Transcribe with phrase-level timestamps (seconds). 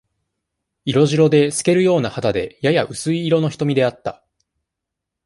[0.83, 4.25] 色白で、透けるような肌で、やや薄い色の瞳であった。